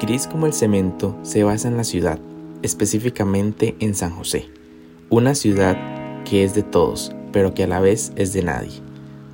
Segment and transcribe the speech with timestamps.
[0.00, 2.18] Gris como el cemento se basa en la ciudad,
[2.62, 4.50] específicamente en San José,
[5.08, 5.76] una ciudad
[6.24, 8.82] que es de todos, pero que a la vez es de nadie,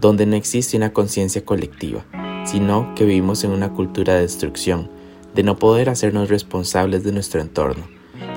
[0.00, 2.04] donde no existe una conciencia colectiva,
[2.44, 4.90] sino que vivimos en una cultura de destrucción,
[5.32, 7.86] de no poder hacernos responsables de nuestro entorno,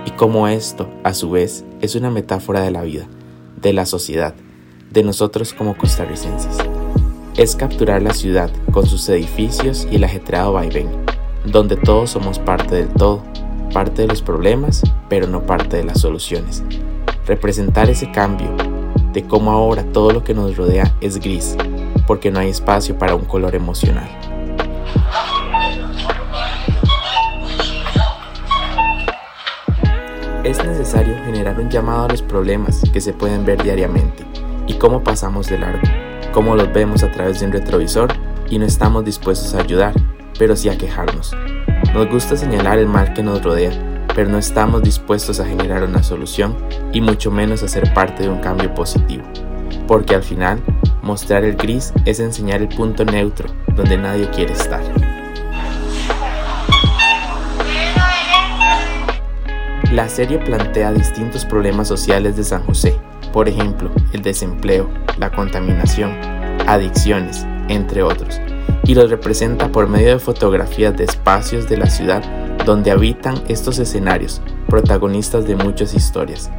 [0.05, 3.07] y como esto, a su vez, es una metáfora de la vida,
[3.59, 4.35] de la sociedad,
[4.91, 6.57] de nosotros como costarricenses.
[7.35, 10.89] Es capturar la ciudad con sus edificios y el ajetreado vaivén,
[11.45, 13.23] donde todos somos parte del todo,
[13.73, 16.63] parte de los problemas, pero no parte de las soluciones.
[17.25, 18.49] Representar ese cambio
[19.13, 21.55] de cómo ahora todo lo que nos rodea es gris,
[22.07, 24.09] porque no hay espacio para un color emocional.
[30.43, 34.25] Es necesario generar un llamado a los problemas que se pueden ver diariamente
[34.67, 35.87] y cómo pasamos de largo,
[36.33, 38.11] cómo los vemos a través de un retrovisor
[38.49, 39.93] y no estamos dispuestos a ayudar,
[40.41, 41.35] pero sí a quejarnos.
[41.93, 43.71] Nos gusta señalar el mal que nos rodea,
[44.15, 46.57] pero no estamos dispuestos a generar una solución
[46.91, 49.23] y mucho menos a ser parte de un cambio positivo.
[49.87, 50.59] Porque al final,
[51.03, 54.81] mostrar el gris es enseñar el punto neutro donde nadie quiere estar.
[59.91, 62.99] La serie plantea distintos problemas sociales de San José,
[63.31, 66.17] por ejemplo, el desempleo, la contaminación,
[66.65, 68.41] adicciones, entre otros,
[68.85, 72.23] y los representa por medio de fotografías de espacios de la ciudad
[72.65, 76.51] donde habitan estos escenarios, protagonistas de muchas historias.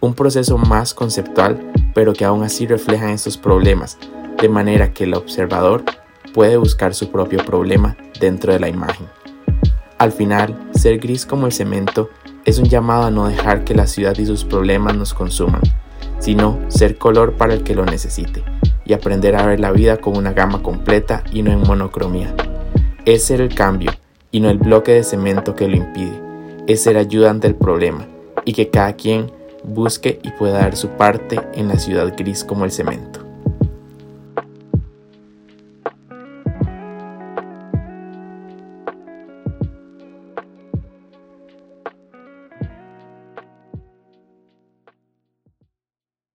[0.00, 3.98] Un proceso más conceptual, pero que aún así refleja estos problemas,
[4.40, 5.84] de manera que el observador
[6.32, 9.06] puede buscar su propio problema dentro de la imagen.
[9.98, 12.08] Al final, ser gris como el cemento
[12.44, 15.60] es un llamado a no dejar que la ciudad y sus problemas nos consuman,
[16.20, 18.44] sino ser color para el que lo necesite
[18.84, 22.34] y aprender a ver la vida con una gama completa y no en monocromía.
[23.04, 23.90] Es ser el cambio
[24.30, 26.20] y no el bloque de cemento que lo impide.
[26.66, 28.06] Es ser ayuda ante el problema
[28.44, 29.30] y que cada quien
[29.64, 33.19] busque y pueda dar su parte en la ciudad gris como el cemento.